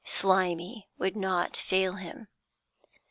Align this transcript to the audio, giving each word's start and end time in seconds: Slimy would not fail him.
Slimy 0.03 0.89
would 0.97 1.15
not 1.15 1.55
fail 1.55 1.93
him. 1.93 2.27